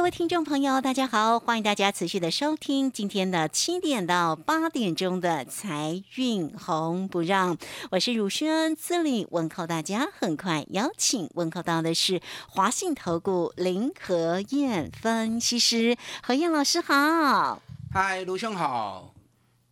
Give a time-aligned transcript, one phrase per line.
[0.00, 7.58] 各位听众朋友，大家好，欢迎大家持续的收听今天的七点到八点钟的财运红不让，
[7.90, 10.08] 我是汝轩，这里问候大家。
[10.18, 17.60] 很快邀请问候到的是华信投顾林和燕分析师，何燕老师好。
[17.92, 19.09] 嗨，卢兄好，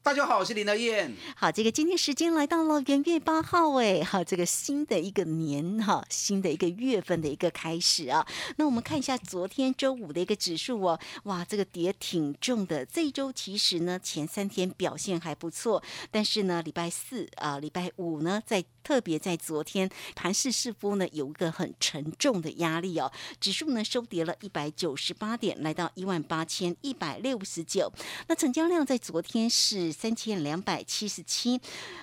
[0.08, 1.14] 大家好，我是林德燕。
[1.36, 8.26] 好，这个今天时间来到了元月八号，哎，好，这个新的一个年哈，新的一个月份的一个开始啊。
[8.56, 12.86] 那我们看一下昨天周五的一个指数哦，哇，这个跌挺重的。
[12.86, 27.92] 这一周其实呢，前三天表现还不错，但是呢，礼拜四啊、礼拜五呢，在特别在昨天盘势似乎呢有一个很沉重的压力哦，指数呢收跌了一百九十八点，来到一万八千一百六十九。
[28.26, 31.60] 那成交量在昨天是三千两百七十七，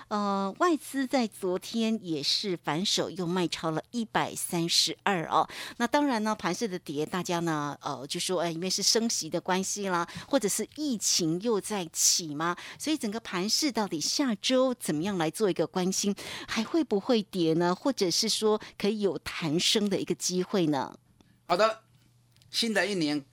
[0.08, 5.48] 呃，外资在昨天也是反手又卖超了一百三十二哦。
[5.78, 16.14] 那当然呢，盘势的跌，大家呢，呃，就说，哎，因为是升息的关系啦，或者是疫情又在起嘛，所以整个盘市到底下周怎么样来做一个关心，
[16.46, 17.74] 还会不会跌呢？
[17.74, 20.94] 或者是说可以有弹升的一个机会呢？
[21.46, 21.80] 好的，
[22.50, 23.24] 新的一年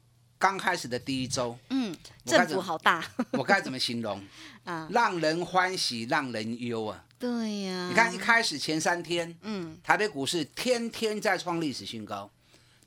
[0.44, 4.22] 刚开始的第一周，嗯，振我该怎么幅好大 我该怎么形容？
[4.66, 4.90] 啊！
[4.92, 7.02] 让人欢喜，让人忧啊！
[7.18, 12.30] 对呀、你看一开始前三天，嗯，台北股市天天在创历史新高，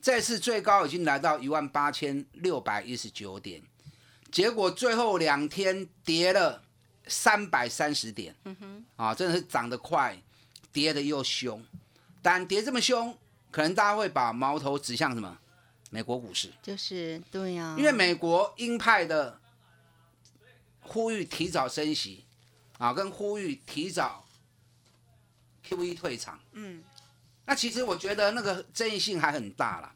[0.02, 3.62] 这次最高已经来到一万八千六百一十九点，
[4.30, 6.62] 结果最后两天跌了
[7.06, 10.14] 三百三十点，嗯哼，啊，真的是涨得快，
[10.74, 11.64] 跌得又凶。
[12.20, 13.16] 但跌这么凶，
[13.50, 15.38] 可能大家会把矛头指向什么？
[15.96, 19.40] 美国股市，就是对呀、因为美国鹰派的
[20.80, 22.26] 呼吁提早升息，
[22.76, 24.26] 啊，跟呼吁提早
[25.66, 26.84] QE 退场，嗯，
[27.46, 29.94] 那其实我觉得那个争议性还很大啦，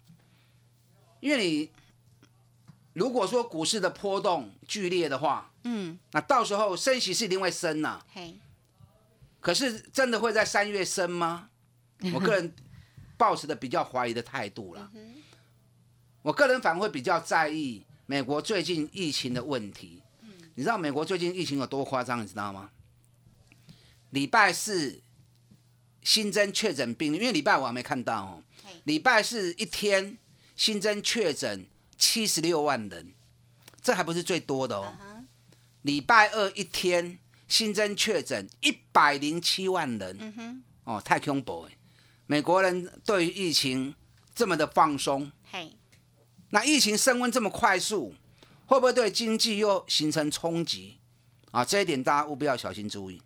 [1.20, 1.70] 因为你
[2.94, 8.38] 如果说股市的波动剧烈的话，嗯，那到时候升息是一定会升呐、嘿，
[9.38, 11.50] 可是真的会在三月升吗？
[12.14, 12.54] 我个人
[13.18, 14.90] 抱持的比较怀疑的态度了。
[16.22, 20.02] 我个人反而会比较在意美国最近疫情的问题。
[20.54, 22.22] 你知道美国最近疫情有多夸张？
[22.22, 22.70] 你知道吗？
[24.10, 25.00] 礼拜四
[26.02, 28.42] 新增确诊病例，因为礼拜五还没看到哦。
[28.84, 30.18] 礼拜四一天
[30.56, 31.66] 新增确诊
[31.96, 33.12] 七十六万人，
[33.80, 34.94] 这还不是最多的哦。
[35.82, 41.70] 礼拜二一天新增确诊一百零七万人，哦，太恐怖了！
[42.26, 43.94] 美国人对于疫情
[44.34, 45.72] 这么的放松，嘿，
[46.50, 48.14] 那疫情升温这么快速，
[48.66, 50.98] 会不会对经济又形成冲击？
[51.50, 53.20] 啊，这一点大家务必要小心注意。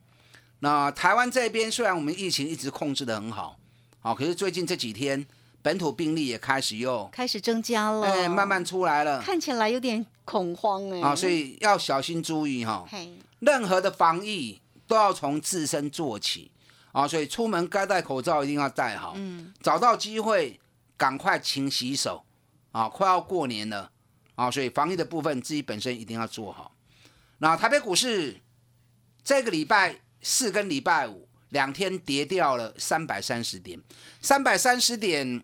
[0.60, 3.58] 那台湾这边虽然我们疫情一直控制的很好，
[4.00, 5.26] 啊，可是最近这几天
[5.60, 12.86] 本土病例也开始又开始增加了，哎慢慢出来了看起来有点恐慌哎、啊，所以要小心注意哈。
[12.90, 16.50] 嘿，任何的防疫都要从自身做起
[16.92, 20.58] 啊，所以出门该戴口罩一定要戴好，嗯，找到机会
[20.96, 22.23] 赶快勤洗手
[22.74, 23.88] 啊，快要过年了
[24.34, 26.74] 啊，所以防疫的部分自己本身一定要做好。
[27.38, 28.40] 那台北股市
[29.22, 33.80] 这个礼拜四跟礼拜五两天跌掉了三百三十点，
[34.20, 35.40] 三百三十点，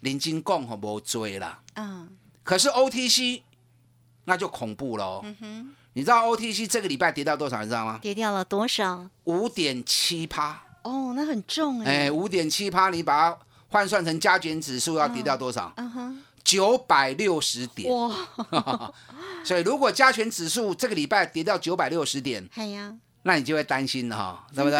[0.00, 1.62] 林金共和无追啦。
[1.74, 3.42] 嗯，可是 OTC
[4.24, 5.24] 那就恐怖了哦。
[5.92, 7.60] 你知道 OTC 这个礼拜跌到多少？
[7.62, 8.00] 你知道吗？
[8.02, 9.08] 跌掉了多少？
[9.24, 10.64] 五点七趴。
[10.82, 13.38] 哦，那很重哎、哎，五点七趴，你把它
[13.68, 15.72] 换算成加权指数要跌掉多少？
[15.76, 17.90] 嗯哼，九百六十点。
[17.90, 18.92] 哇，
[19.42, 24.78] 所以如果加权指数这个礼拜跌到九百六十点，嘿呀，那你就会担心了哈，对不对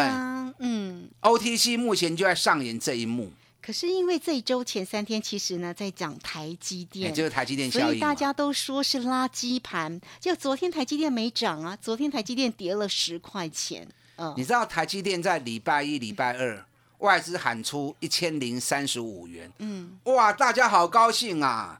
[0.59, 3.31] 嗯，？OTC 目前就在上演这一幕，
[3.61, 8.07] 可是因为这一周前三天其实呢在讲台积也电，就是台积电所以效应嘛。
[8.07, 13.87] 大家都说是垃圾盘，就昨天台积电没涨啊，昨天台积电跌了十块钱，
[14.17, 16.65] 嗯，你知道台积电在礼拜一、礼拜二
[17.05, 21.79] 外资喊出一千零三十五元，嗯，哇，大家好高兴啊！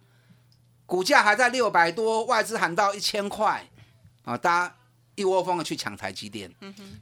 [0.85, 3.67] 股价还在六百多，外资喊到一千块。
[4.23, 4.75] 啊，大家
[5.15, 6.53] 一窝蜂的去抢台积电。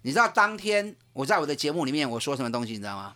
[0.04, 3.14] 你知道当天我在我的节目里面我说什么东西，你知道吗？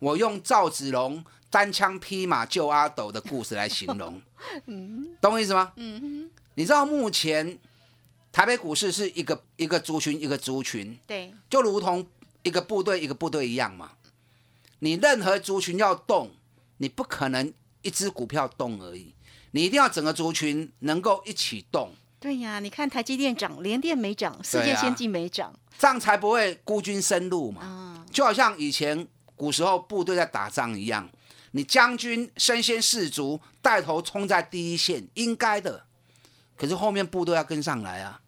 [0.00, 4.20] 我用赵子龙单枪匹马救阿斗的故事来形容，
[5.22, 5.72] 懂我意思吗？
[6.56, 7.56] 你知道目前
[8.32, 12.04] 台北股市是一个一个族群一个族群，对，就如同
[12.44, 13.90] 一个部队一个部队一样嘛。
[14.78, 16.30] 你任何族群要动，
[16.76, 17.52] 你不可能
[17.82, 19.14] 一只股票动而已，
[19.50, 27.62] 你一定要整个族群能够一起动，对呀，你看台积电涨，联电没涨，世界先进没涨这样才不会孤军深入嘛。
[27.62, 31.08] 啊，就好像以前古时候部队在打仗一样，
[31.52, 35.84] 你将军身先士卒，带头冲在第一线，应该的。
[36.56, 38.20] 可是后面部队要跟上来啊！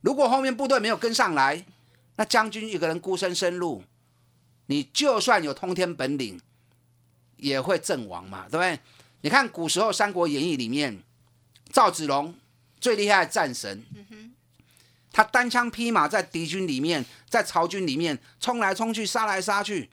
[0.00, 1.66] 如果后面部队没有跟上来，
[2.16, 3.82] 那将军一个人孤身深入，
[4.66, 6.40] 你就算有通天本领，
[7.36, 8.78] 也会阵亡嘛，对不对？
[9.22, 11.02] 你看古时候《三国演义》里面，
[11.72, 12.34] 赵子龙
[12.78, 13.84] 最厉害的战神，
[15.10, 19.90] 他单枪匹马在敌军里面，在曹军里面冲来冲去，杀来杀去，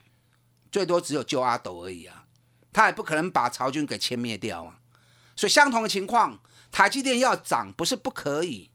[0.72, 2.26] 最多只有救阿斗而已啊，
[2.74, 4.80] 他也不可能把曹军给歼灭掉啊。
[5.36, 6.40] 所以相同的情况，
[6.72, 8.70] 台积电要涨不是不可以，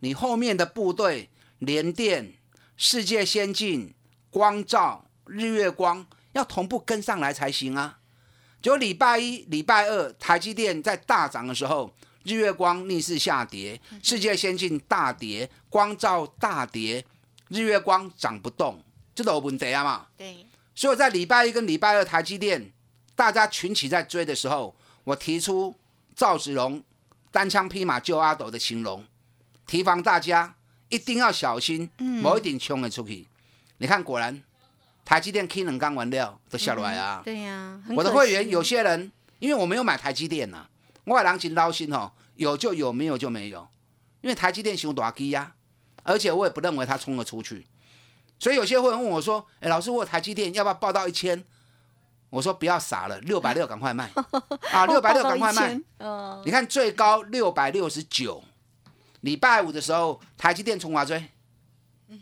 [0.00, 2.32] 你后面的部队连电、
[2.84, 3.94] 世界先进、
[4.28, 8.00] 光照、日月光要同步跟上来才行啊。
[8.60, 11.94] 就礼拜一、礼拜二，台积电在大涨的时候，
[12.24, 17.04] 日月光逆势下跌，世界先进大跌，光照大跌，
[17.50, 18.82] 日月光涨不动，
[19.14, 20.06] 这都有问题啊嘛。
[20.16, 20.44] 对，
[20.74, 22.72] 所以我在礼拜一跟礼拜二台积电
[23.14, 24.74] 大家群起在追的时候，
[25.04, 25.72] 我提出
[26.16, 26.82] 赵子龙
[27.30, 29.06] 单枪匹马救阿斗的形容，
[29.68, 30.56] 提防大家
[30.92, 33.26] 一定要小心，某一点冲了出去。
[33.78, 34.42] 你看，果然
[35.04, 37.22] 台积电 K 能刚完料都下来啊。
[37.24, 40.66] 对呀，很我的会员有些人，因为我没有买台积电呐、
[41.04, 43.66] 我的人情捞心哦，有就有，没有就没有。
[44.20, 45.54] 因为台积电熊大基呀，
[46.02, 47.66] 而且我也不认为它冲了出去，
[48.38, 51.42] 所以有些会员问我说：“哎，老师，我有台积电要不要报到一千？”
[52.30, 54.10] 我说不要傻了，六百六赶快卖
[54.70, 55.78] 啊，六百六赶快卖。
[55.98, 58.42] 嗯，你看最高六百六十九，
[59.22, 61.24] 礼拜五的时候台积电冲华追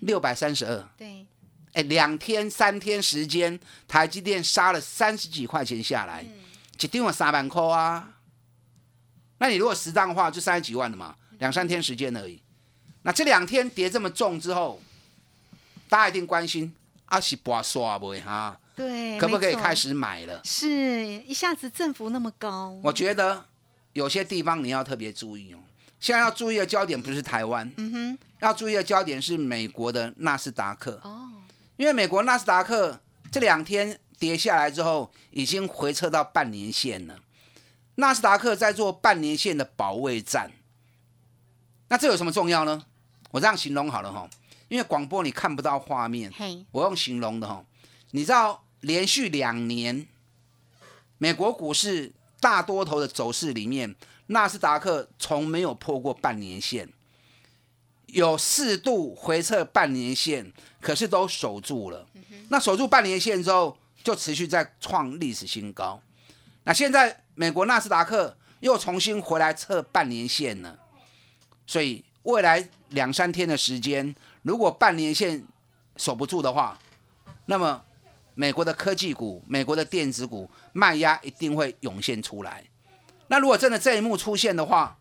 [0.01, 1.27] 六百三十二，对，
[1.73, 6.25] 哎，两天三天时间，台积电杀了三十几块钱下来，
[6.81, 8.15] 一定有三万块啊。
[9.39, 12.41] 那你如果十张的话，就三十几万了嘛，两三天时间而已。
[13.03, 14.81] 那这两天跌这么重之后，
[15.89, 16.73] 大家一定关心
[17.07, 18.61] 啊，是拔刷不哈？
[18.77, 19.75] 对，可不可以开？
[19.75, 20.41] 始买了？
[20.45, 20.69] 是
[21.23, 23.47] 一下子振幅那么高，我觉得
[23.95, 25.59] 有些地方你要特别注意哦。
[26.01, 30.99] 现在要注意的焦点不是台湾，嗯哼，要注意的焦点是美国的纳斯达克。
[31.05, 31.31] 哦，
[31.77, 32.99] 因为美国纳斯达克
[33.31, 37.21] 这两天跌下来之后，已经回撤到半年线了。
[37.97, 40.51] 纳斯达克在做半年线的保卫战，
[41.89, 42.87] 那这有什么重要呢？
[43.31, 44.29] 我这样形容好了哈，
[44.69, 46.33] 因为广播你看不到画面，
[46.73, 47.63] 我用形容的哈。
[48.13, 50.07] 你知道连续两年
[51.19, 53.95] 美国股市大多头的走势里面，
[54.31, 56.89] 纳斯达克从没有破过半年线，
[58.07, 62.07] 有四度回撤半年线，可是都守住了。
[62.49, 66.01] 那守住半年线之后，就持续在创历史新高。
[66.63, 70.79] 那现在美国纳斯达克又重新回来测半年线了，
[71.67, 75.45] 所以未来两三天的时间，如果半年线
[75.97, 76.79] 守不住的话，
[77.47, 77.83] 那么
[78.35, 82.65] 美国的科技股、美国的电子股卖压一定会涌现出来。
[83.31, 84.99] 那如果真的这一幕出现的话，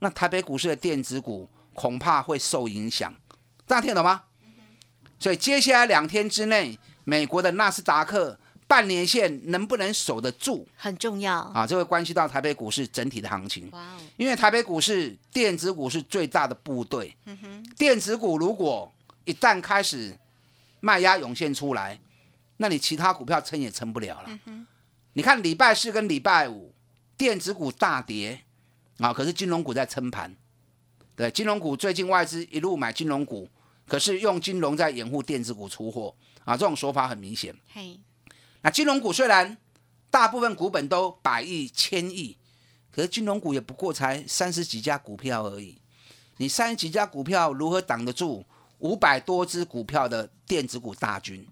[0.00, 3.14] 那台北股市的电子股恐怕会受影响。
[3.64, 4.24] 大家听得懂吗？
[5.20, 11.38] 所以接下来两天之内，美国的纳斯达克半年线能不能守得住很重要。
[11.54, 11.64] 啊？
[11.64, 13.70] 这会关系到台北股市整体的行情。
[13.70, 17.16] 哇哦，因为台北股市电子股是最大的部队，
[17.76, 18.92] 电子股如果
[19.24, 20.18] 一旦开始
[20.80, 22.00] 卖压涌现出来，
[22.56, 24.28] 那你其他股票撑也撑不了了。
[25.12, 26.72] 你看礼拜四跟礼拜五
[27.18, 28.44] 电子股大跌
[28.98, 30.34] 啊，可是金融股在撑盘。
[31.16, 33.50] 对，金融股最近外资一路买金融股，
[33.88, 37.52] 可是用金融在掩护电子股出货啊，这种说法很明显。
[37.72, 37.98] 嘿，
[38.62, 39.58] 那金融股虽然
[40.10, 42.38] 大部分股本都百亿、千亿，
[42.92, 45.82] 可是金融股也不过才三十几家股票而已。
[46.36, 48.46] 你三十几家股票如何挡得住
[48.78, 51.44] 五百多只股票的电子股大军？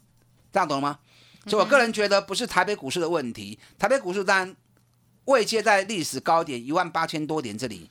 [0.52, 1.00] 这样懂了吗？
[1.48, 4.56] 所以我个人觉得不是台北股市的问题，台北股市当然
[5.26, 7.90] 位阶在历史高点一万八千多点这里，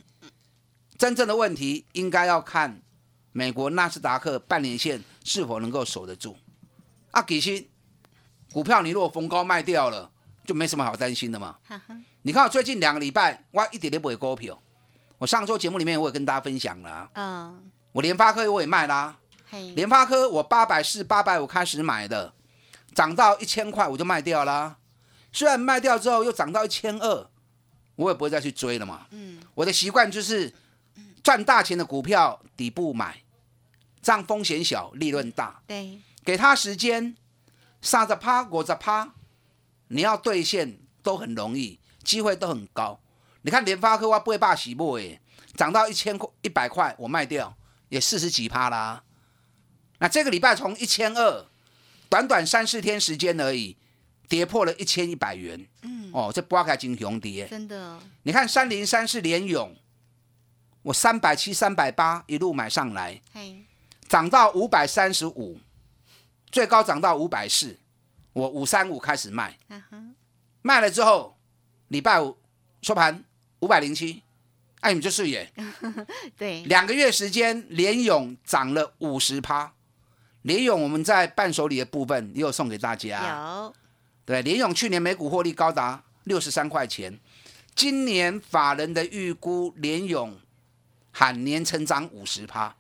[0.98, 2.82] 真正的问题应该要看
[3.32, 6.38] 美国纳斯达克半年线是否能够守得住。
[7.12, 7.65] 啊，其实
[8.51, 10.10] 股票你如果逢高卖掉了，
[10.46, 11.58] 就没什么好担心的嘛。
[12.22, 14.62] 你看我最近两个礼拜，我一点都不会股票。
[15.18, 19.18] 我上周节目里面我也跟大家分享了、啊，嗯，我联发科我也卖啦、
[19.50, 22.34] 嘿，联发科我八百四、八百五开始买的，
[22.94, 24.77] 涨到一千块我就卖掉啦。
[25.36, 27.30] 虽然卖掉之后又涨到一千二，
[27.98, 29.06] 我也不会再去追了嘛。
[29.12, 30.54] 嗯，我的习惯就是
[31.22, 33.22] 赚大钱的股票底部买，
[34.01, 35.62] 这样风险小，利润大。
[35.68, 37.18] 对，给他时间，
[37.82, 39.13] 三十趴、五十趴，
[39.89, 43.01] 你要兑现都很容易，机会都很高。
[43.42, 45.20] 你看联发科我八百起步哎，
[45.56, 47.54] 涨到一千块、一百块，我卖掉
[47.89, 49.04] 也四十几趴啦。
[50.00, 51.46] 那这个礼拜从一千二，
[52.08, 53.75] 短短三四天时间而已，
[54.27, 55.65] 跌破了一千一百元。
[55.82, 57.48] 嗯，哦，这八开金熊跌。
[57.48, 59.75] 真的，你看三零三是联勇，
[60.82, 63.63] 我三百七、三百八一路买上来，嘿，
[64.08, 65.60] 涨到五百三十五，
[66.51, 67.77] 最高涨到五百四，
[68.34, 70.03] 我五三五开始卖，啊哈，
[70.62, 71.38] 卖了之后，
[71.88, 72.38] 礼拜五
[72.82, 73.24] 收盘
[73.60, 74.22] 五百零七，
[74.82, 75.51] 哎，你们就是也？
[76.38, 79.74] 对，两个月时间，联勇涨了五十趴，
[80.44, 83.75] 联勇我们在伴手礼的部分也有送给大家，有，
[84.25, 87.20] 对，联勇去年每股获利高达六十三块钱，
[87.75, 90.38] 今年法人的预估联勇
[91.12, 92.75] 喊年成长五十趴，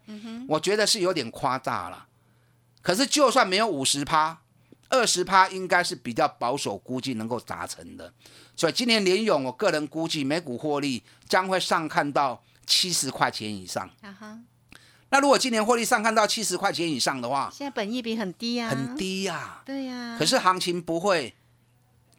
[0.47, 2.07] 我觉得是有点夸大了。
[2.81, 4.41] 可是就算没有五十趴，
[4.89, 8.11] 二十趴应该是比较保守估计能够达成的。
[8.55, 13.89] 所以今年联勇，我个人估计每股获利将会上看到七十块钱以上。
[15.09, 21.33] 那如果今年获利上看到七十块钱以上的话，现在本益比很低啊，很，低呀、对呀，可是行情不会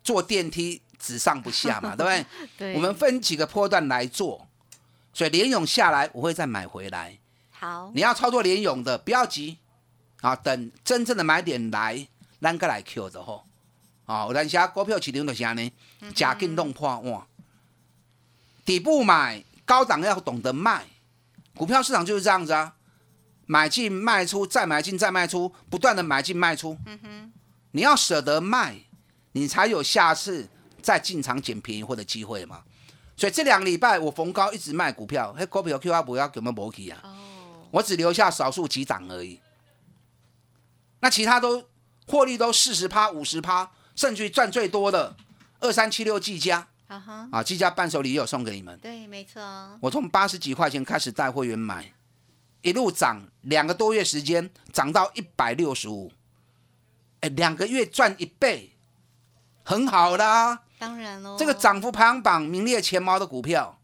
[0.02, 2.26] 坐电梯只上不下嘛， 对不对？
[2.56, 4.46] 对，我们分几个波段来做，
[5.12, 7.18] 所以联勇下来我会再买回来。
[7.50, 9.58] 好，你要操作联勇的，不要急
[10.20, 12.06] 啊，等真正的买点来，
[12.40, 13.44] 咱个来 Q 的吼。
[14.06, 15.72] 啊，有阵时啊股票市场就是安尼，
[16.14, 17.26] 假紧弄破碗。
[18.64, 20.84] 底部买，高档要懂得卖。
[21.56, 22.74] 股票市场就是这样子啊，
[23.46, 26.78] 买进卖出，再买进再卖出，不断的买进卖出。
[26.86, 27.32] 嗯哼
[27.72, 28.76] 你要舍得卖，
[29.32, 30.48] 你才有下次
[30.80, 32.62] 再进场捡便宜货的机会嘛。
[33.16, 37.00] 所以这两个礼拜我逢高一直卖股票，迄股票 Q 啊不要有没有没去啊？
[37.02, 37.10] 哦，
[37.70, 39.40] 我只留下少数几档而已。
[41.00, 41.68] 那其他都
[42.06, 45.16] 获利都四十趴、五十趴，甚至于赚最多的
[45.60, 48.78] 二三七六技嘉啊哈，啊，技嘉伴手礼也有送给你们。
[48.78, 49.40] 对，没错，
[49.80, 51.92] 我从八十几块钱开始带会员买，
[52.62, 56.12] 一路涨，两个多月时间涨到一百六十五，
[57.20, 58.72] 哎，两个月赚一倍，
[59.64, 60.62] 很好啦。
[60.78, 63.80] 当然喽，这个涨幅排行榜名列前茅的股票，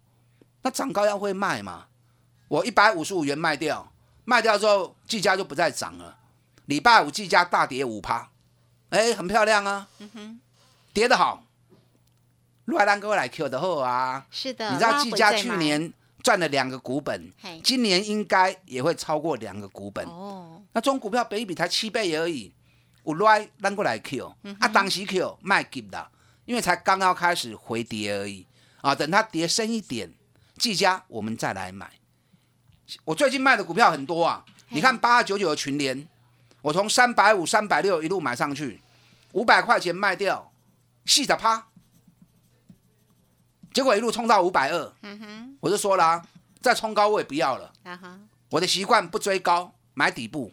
[0.62, 1.86] 那涨高要会卖嘛？
[2.46, 3.92] 我一百五十五元卖掉，
[4.24, 6.18] 卖掉之后技嘉就不再涨了。
[6.66, 8.30] 礼拜五技嘉大跌五趴，
[8.90, 9.88] 哎，很漂亮啊，
[10.92, 11.42] 跌得好。
[12.78, 15.56] 来兰哥来 Q 的后啊，是的，你知道拉技嘉回再买。
[15.56, 17.32] 去年赚了两个股本，
[17.64, 20.04] 今年应该也会超过两个股本。
[20.06, 22.52] 哦，那中股票本益比才七倍而已，
[23.04, 26.08] 有来咱过来 Q，、啊，当时 Q 卖给的，
[26.44, 28.46] 因为才刚刚开始回跌而已。
[28.80, 30.12] 啊，等它跌深一点，
[30.58, 31.88] 技嘉我们再来买。
[33.04, 36.08] 我最近卖的股票很多啊，你看八二九九的群联，
[36.62, 38.80] 我从三百五、三百六一路买上去，
[39.32, 40.52] 五百块钱卖掉，
[41.04, 41.68] 细的趴，
[43.72, 46.26] 结果一路冲到五百二，嗯哼，我就说了、啊，
[46.60, 47.72] 再冲高我也不要了。
[47.84, 48.18] 啊哈，
[48.50, 50.52] 我的习惯不追高，买底部。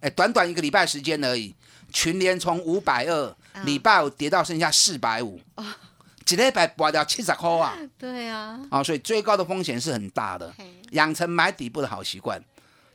[0.00, 1.54] 哎，短短一个礼拜时间而已，
[1.92, 5.40] 群联从五百二嗯礼拜五跌到剩下四百五，
[6.28, 7.76] 一礼拜拔掉七十块啊！
[7.98, 12.42] 对啊，啊，所以追高的风险是很大的，嘿，养成买底部的好习惯。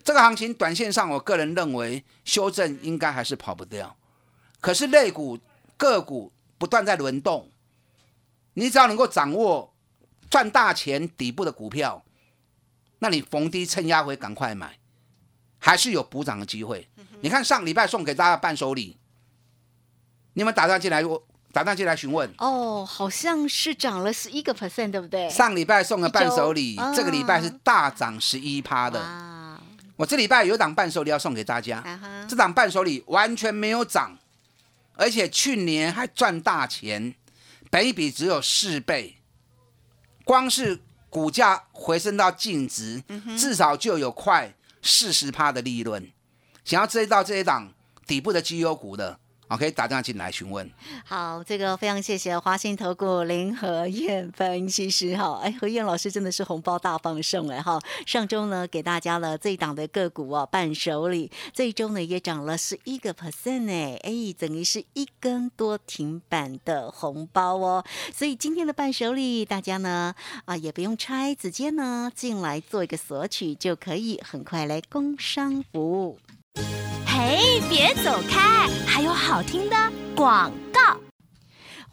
[0.02, 3.94] 这个行情短线上，我个人认为修正应该还是跑不掉。
[4.60, 5.38] 可是类股
[5.76, 7.48] 个股不断在轮动，
[8.58, 9.74] 你只要能够掌握
[10.30, 12.02] 赚大钱底部的股票，
[13.00, 14.78] 那你逢低趁压回赶快买，
[15.58, 16.88] 还是有补涨的机会。
[17.20, 18.96] 你看上礼拜送给大家伴手礼，
[20.32, 21.04] 你有没有打电话进来？
[21.04, 21.22] 我
[21.52, 22.32] 打电话进来询问。
[22.38, 25.28] 哦，好像是涨了十一个 percent，对不对？
[25.28, 28.98] 上礼拜送的伴手礼这个礼拜是大涨十一趴的。
[29.00, 29.60] 啊，
[29.96, 34.18] 我这礼拜有一档伴手礼要送给大家，啊，这档伴手礼完全没有涨，
[34.94, 37.14] 而且去年还赚大钱，
[37.70, 39.18] 本一比只有四倍，
[40.24, 40.80] 光是
[41.10, 43.02] 股价回升到净值，
[43.38, 46.12] 至少就有快四十趴的利润。
[46.64, 47.72] 想要追到这一档
[48.06, 49.18] 底部的绩优股的，
[49.48, 50.68] 啊，可以打电话进来询问。
[51.04, 70.14] 好，这个非常谢谢华信投顾林和燕分析师哈，哎，何燕老师真的是红包大放送哎哈，上周呢给大家了这一档的个股哦伴手礼，这一周呢也涨了十一个 percent 哎，哎，等于是一根多停板的红包哦，所以今天的伴手礼大家呢
[70.46, 76.18] 啊也不用拆，直接呢进来做一个索取就可以，很快来工商服务。
[77.06, 79.76] 嘿，别走开，还有好听的
[80.14, 80.85] 广告。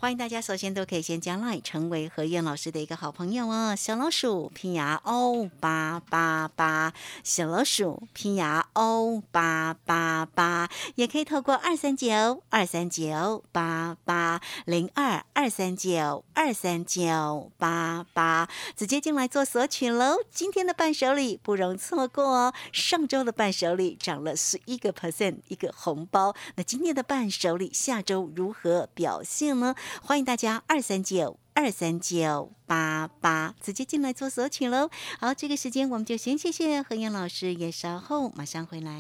[0.04, 3.74] 欢迎大家，首先都可以先加 line 成为何燕老师的一个好朋友哦。
[3.74, 6.92] 小老鼠拼牙 O 八八八，
[7.24, 20.18] 小老鼠拼牙 O 八八八，也可以透过二三九二三九八八零二二三九二三九八八直接进来做索取喽。
[20.30, 29.74] 今天的伴手礼不容错过哦，上周的伴手礼涨了十一个 percent 一个红包，那今天的伴手礼下周如何表现呢？
[30.02, 34.90] 欢迎大家二三九二三九八八直接进来做索取喽。
[35.20, 38.92] 好，这个时间我们就先谢谢何燕老师，也稍后马上回来。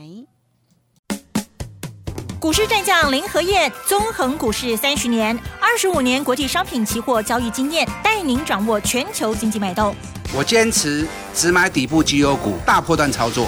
[2.40, 9.96] 股市战将林和燕，纵横股市三十年，二十五年国际商品期货交易经验，带您掌握全球经济脉动。
[10.36, 13.48] 我坚持只买底部绩优股，大波段操作。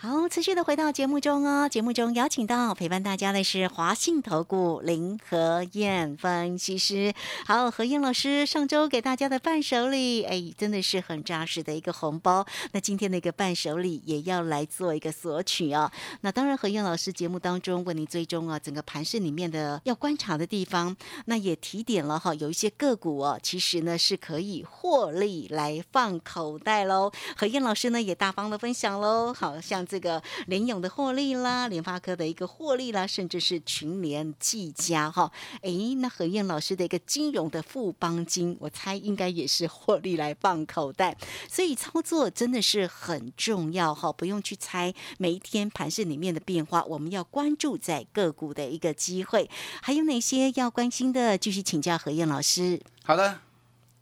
[0.00, 1.68] 好，持续的回到节目中哦。
[1.68, 7.12] 节目中邀请到陪伴大家的是华信投顾林和燕分析师。
[7.44, 12.46] 好，何燕老师上周给大家的伴手礼，哎，真的是很扎实的一个红包。
[12.70, 15.90] 那今天的一个伴手礼也要来做一个索取哦。
[16.20, 27.10] 那当然，何燕老师节目当中为您追踪啊，整个盘市里面的要观察的地方，那也提点了哈，有一些个股哦，其实呢是可以获利来放口袋喽。
[27.36, 41.16] 何燕老师呢也大方的分享喽，好像这个联勇的获利啦，联发科的一个获利啦，甚至是群联、技嘉哈，诶，那何燕老师的一个金融的富邦金，我猜应该也是获利来放口袋，
[41.48, 49.48] 所以操作真的是很重要哈，不用去猜每一天盘市里面的变化，我们要关注在个股的一个机会，
[49.80, 51.38] 还有哪些要关心的？
[51.38, 52.80] 继续请教何燕老师。
[53.04, 53.40] 好的，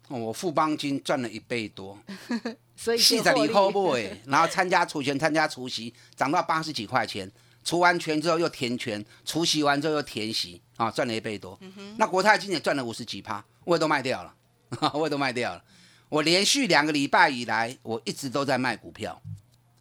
[0.09, 1.99] 我富邦金赚了一倍多，
[2.77, 7.31] 所以细在你后部哎，然后参加除权、参加除息，涨到八十几块钱，
[7.64, 11.59] 除完权之后又填权，除息完之后又填息，啊，赚了一倍多。
[11.97, 14.35] 那国泰金也赚了五十几趴，我也都卖掉了，
[14.95, 15.62] 我也都卖掉了。
[16.09, 19.21] 我连续两个礼拜以来，我一直都在卖股票，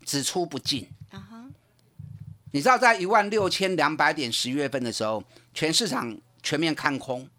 [0.04, 0.88] 只出不进。
[2.52, 7.30] 你知道，在一万六千两百点十月份的时候，全市场全面看空，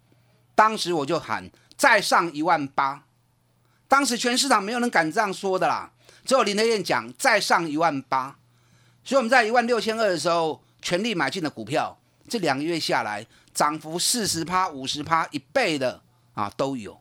[0.55, 3.03] 当时我就喊再上一万八，
[3.87, 5.91] 当时全市场没有人敢这样说的啦，
[6.25, 8.37] 只有林德燕讲再上一万八，
[9.03, 16.01] 所以我们在一万六千二的时候全力买进的股票，这两个月下来涨幅四十趴、五十趴、一倍的
[16.33, 16.99] 啊都有，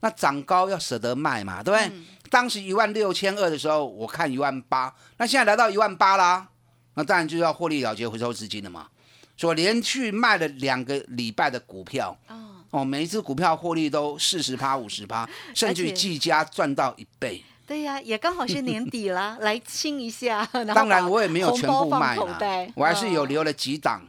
[0.00, 1.96] 那涨高要舍得卖嘛，对不对？
[2.28, 6.48] 当时一万六千二的时候，我看一万八，那现在来到一万八啦，
[6.94, 8.88] 那当然就要获利了结、回收资金了嘛。
[9.36, 17.42] 所以连续卖了两个礼拜的股票，哦，哦，每一只股票获利都四十趴、五十趴， 甚至于而且技嘉赚到一倍。
[17.66, 20.46] 对呀、也刚好是年底了， 来清一下。
[20.52, 24.06] 然当然我也没有全部卖啦口袋，我还是有嗯留了几档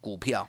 [0.00, 0.48] 股票。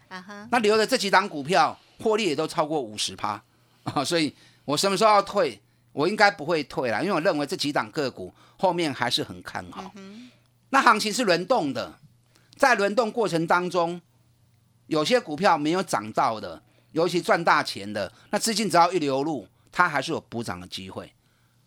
[0.52, 3.42] 那留的这几档股票获利也都超过五十趴
[3.84, 5.60] 啊， 所以我什么时候要退？
[5.92, 9.92] 我应该不会退啦，因为我认为这几档个股后面还是很看好。
[10.70, 11.98] 那行情是轮动的，
[12.58, 14.00] 在轮动过程当中，
[14.88, 16.62] 有些股票没有涨到的，
[16.96, 21.12] 尤其赚大钱的，那资金只要一流入，它还是有补涨的机会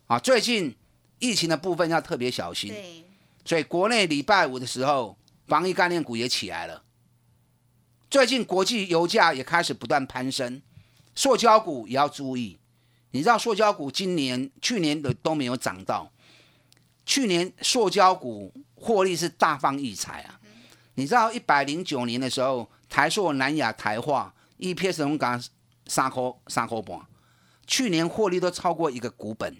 [0.07, 0.17] 啊。
[0.17, 0.75] 最近
[1.19, 3.05] 疫情的部分要特别小心，对，
[3.45, 5.15] 所以国内礼拜五的时候，
[5.45, 6.81] 防疫概念股也起来了。
[8.09, 10.63] 最近国际油价也开始不断攀升，
[11.13, 12.57] 塑胶股也要注意。
[13.11, 16.11] 你知道塑胶股今年、去年的都没有涨到，
[17.05, 20.39] 去年塑胶股获利是大放异彩啊！
[20.95, 25.41] 你知道一百零九年的时候，台塑、南亚、台化 EPS 龙港
[25.87, 26.99] 三块三块半，
[27.65, 29.55] 去年获利都超过一个股本。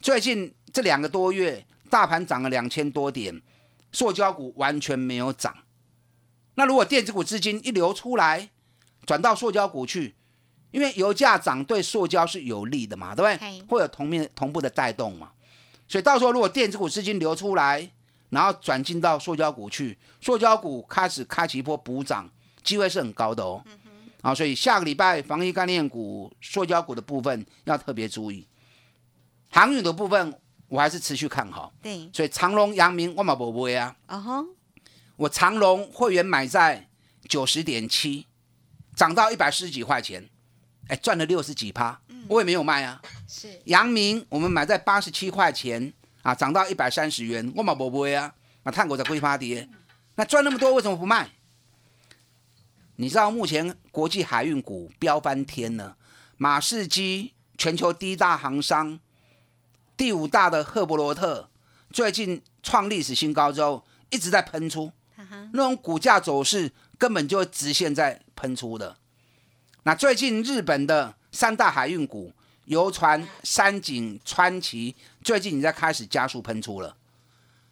[0.00, 3.40] 最近这两个多月，大盘涨了两千多点，
[3.92, 5.54] 塑胶股完全没有涨。
[6.54, 8.50] 那如果电子股资金一流出来，
[9.06, 10.16] 转到塑胶股去，
[10.70, 13.62] 因为油价涨对塑胶是有利的嘛，对不对嘿？
[13.68, 15.32] 会有同面同步的带动嘛。
[15.88, 17.90] 所以到时候如果电子股资金流出来，
[18.30, 22.30] 然后转进到塑胶股去，塑胶股开始开启一波补涨，
[22.62, 23.62] 机会是很高的哦。
[24.22, 28.46] 啊，所以下个礼拜防疫概念股、塑胶股的部分要特别注意。
[29.50, 33.96] 航运的部分我还是持续看好，对，所以长隆、阳明我嘛不买啊。
[34.06, 34.46] 哦吼，
[35.16, 36.88] 我长隆会员买在
[37.28, 38.26] 九十点七，
[38.94, 40.28] 涨到一百四十几块钱，
[40.88, 43.00] 哎，赚了六十几趴，我也没有卖啊。
[43.26, 49.68] 是阳明我们买在八十七块钱啊，涨到一百三十元，我嘛不买啊，啊，探狗在龟趴跌，
[50.14, 51.28] 那赚那么多为什么不卖？
[53.00, 55.96] 你知道目前国际海运股飙翻天了，
[56.36, 59.00] 马士基全球第一大航商，
[59.96, 61.48] 第五大的赫伯罗特
[61.90, 64.92] 最近创历史新高之后，一直在喷出，
[65.54, 68.98] 那种股价走势根本就直线在喷出的。
[69.84, 72.34] 那最近日本的三大海运股，
[72.66, 76.94] 游船、三井、川崎，最近已在开始加速喷出了。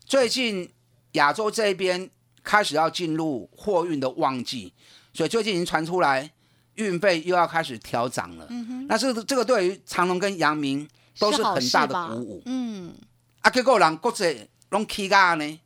[0.07, 0.73] 最近
[1.12, 2.09] 亚洲这边
[2.43, 4.73] 开始要进入货运的旺季。
[5.19, 6.31] 所以最近已经传出来，
[6.77, 8.47] 运费又要开始调涨了。
[8.51, 12.43] 嗯那这个这个对于长隆跟阳明都是很大的鼓舞。
[12.47, 12.95] 嗯。
[13.41, 15.61] 啊，结果人国际拢起价呢，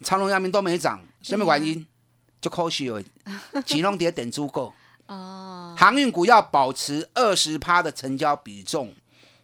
[0.00, 1.86] 长隆、阳明都没涨，什么原因？
[2.40, 3.02] 就可惜了，
[3.66, 4.72] 只能跌等足够。
[5.08, 5.74] 哦。
[5.76, 8.94] 航运股要保持二十趴的成交比重，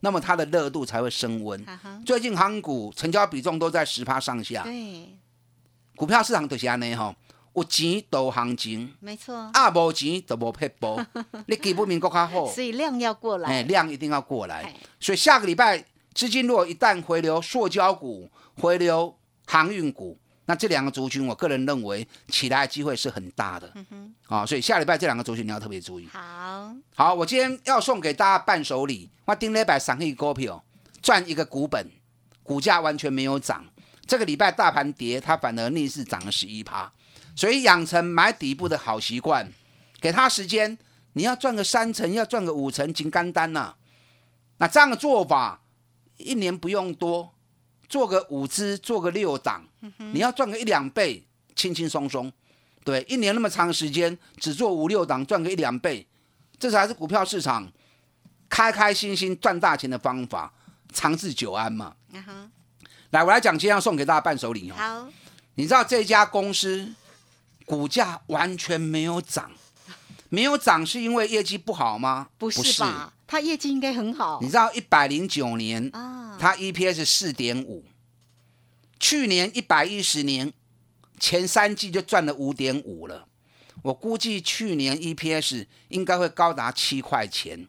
[0.01, 1.63] 那么它的热度才会升温。
[2.07, 4.63] 最近航股成交比重都在十趴上下。
[4.63, 5.15] 对。
[5.95, 7.15] 股票市场都是安尼吼。
[7.55, 9.35] 有钱都行情，没错。
[9.53, 11.05] 啊，无钱都无撇波。
[11.47, 13.49] 你基本面够较好，所以量要过来。
[13.49, 14.75] 哎，量一定要过来。
[14.99, 15.85] 所以下个礼拜
[16.15, 19.15] 资金如果一旦回流塑胶股、回流
[19.47, 23.71] 航运股，那这两个族群，我个人认为起来机会是很大的。
[23.75, 24.15] 嗯哼。
[24.29, 26.09] 啊，所以下礼拜这两个族群你要特别注意。
[26.13, 26.75] 好。
[26.95, 29.11] 好，我今天要送给大家伴手礼。
[29.25, 30.65] 我顶礼拜上一股票
[31.01, 31.91] 赚一个股本，
[32.43, 33.65] 股价完全没有涨。
[34.07, 36.91] 这个礼拜大盘跌，它反而逆势涨了十一趴。
[37.35, 39.51] 所以养成买底部的好习惯，
[40.01, 40.77] 给他时间，
[41.15, 43.75] 你要赚个三成，要赚个五成，金干单呐。
[44.59, 45.61] 那这样的做法，
[46.19, 47.35] 一年不用多，
[47.89, 49.67] 做个五支，做个六档，
[50.13, 52.33] 你要赚个一两倍，轻轻松松。
[52.85, 56.07] 对，一年那么长时间，只做五六档，赚个一两倍，
[56.59, 57.71] 这才是股票市场
[58.49, 60.53] 开开心心赚大钱的方法，
[60.93, 61.95] 长治久安嘛。
[63.11, 64.75] 来，我来讲，今天要送给大家伴手礼哦。
[64.77, 65.09] 好，
[65.55, 66.93] 你知道这家公司？
[67.67, 69.51] 股价完全没有涨，
[70.29, 72.29] 没有涨是因为业绩不好吗？
[72.39, 74.39] 不是吧，它业绩应该很好。
[74.41, 77.85] 你知道一百零九年啊，它 EPS 四点五，
[78.99, 80.53] 去年一百一十年
[81.19, 83.27] 前三季就赚了五点五了。
[83.83, 87.69] 我估计去年 EPS 应该会高达七块钱。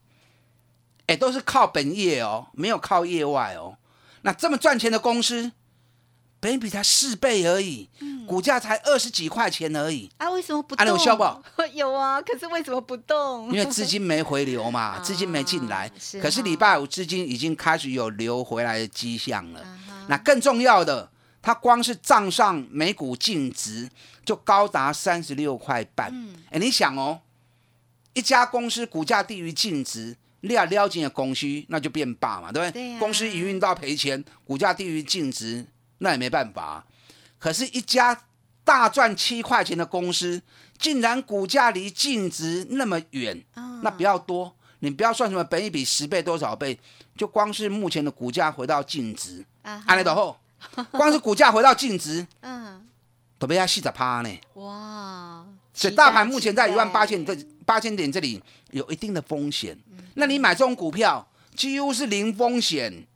[1.08, 3.77] 哎，都是靠本业哦，没有靠业外哦。
[4.21, 5.51] 那这么赚钱的公司？
[6.43, 7.89] 本比才四倍而已，
[8.27, 10.29] 股价才二十几块钱而已啊！
[10.29, 10.86] 为什么不动？
[10.86, 11.23] 有效不？
[11.73, 13.45] 有啊，可是为什么不动？
[13.49, 15.89] 因为资金没回流嘛， 资金没进来。
[16.21, 19.65] 可是礼拜五资金已经开始有流回来的迹象了。
[20.10, 21.10] 那更重要的，
[21.41, 23.89] 它光是账上每股净值
[24.25, 26.13] 就高达三十六块半。
[26.51, 27.21] 哎，你想哦，
[28.13, 32.99] 一家公司股价低于净值，要撩紧的供需，那就变霸嘛，对不对？
[32.99, 35.65] 公司营运到赔钱，股价低于净值。
[35.99, 36.86] 那也没办法，
[37.39, 38.23] 可是，一家
[38.63, 40.41] 大赚七块钱的公司，
[40.77, 43.43] 竟然股价离净值那么远，
[43.82, 46.79] 那比较多，你不要算什么本一比十倍多少倍，
[47.15, 50.38] 就光是目前的股价回到净值，安利的后，
[50.91, 52.86] 光是股价回到净值， 嗯，
[53.38, 54.29] 都被它细着趴呢。
[54.56, 55.45] 哇！
[55.73, 59.77] 所以大盘目前在一万八千这八千点这里有一定的风险，
[60.15, 63.08] 那你买这种股票几乎是零风险。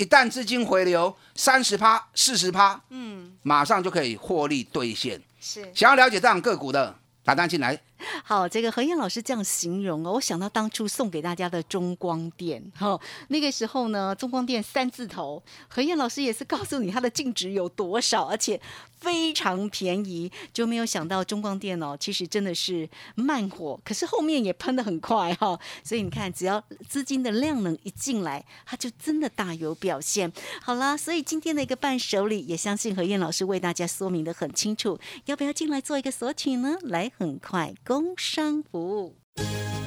[0.00, 5.20] 一旦资金回流三十趴、四十趴，嗯，马上就可以获利兑现。
[5.38, 7.78] 是，想要了解这样个股的，打单进来。
[8.24, 18.58] 好，这个何燕老师这样形容哦，我想到当初送给大家的中光电，哈，那个时候呢，中光电三字头，何燕老师也是告诉你它的净值有多少，而且
[19.00, 30.30] 非常便宜，就没有想到中光电哦，其实真的是慢火，可是后面也喷的很快哈，所以你看，只要资金的量能一进来，它就真的大有表现。
[30.62, 36.76] 好啦，所以今天的一个伴手礼，也相信何燕老师为大家说明的很清楚，要不要进来做一个索取呢？
[36.82, 37.74] 来，很快。
[37.84, 39.16] 工商服务，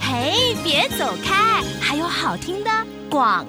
[0.02, 2.70] 嘿，别走开，还有好听的
[3.10, 3.46] 广。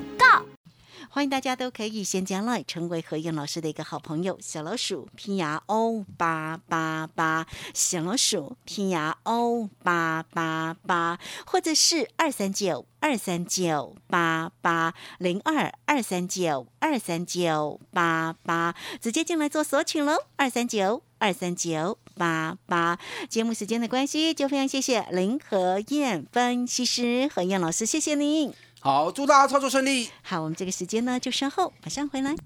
[1.11, 14.95] 欢迎大家都可以先加 line 成为何燕老师的一个好朋友，小老鼠拼牙 O 八八八，小老鼠拼牙 O 八八八，或者是二三九二三九八八。
[15.19, 22.99] 零二二三九二三九八八，直接进来做索取喽，二三九二三九八八。
[23.29, 28.53] 节目时间的关系，就非常谢谢林何燕分析师何燕老师，谢谢您。
[28.85, 30.11] 好，祝大家操作顺利。
[30.21, 32.37] 好，我们这个时间呢就稍后马上回来。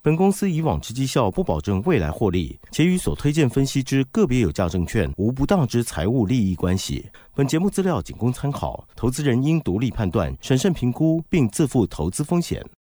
[0.00, 7.04] 本公司以往之绩效不保证未来获利，且与所推荐分析之个别有价证券无不当之财务利益关系。
[7.34, 12.64] 本节目资料仅供参考，投资人应独立判断、审慎评估，并自负投资风险。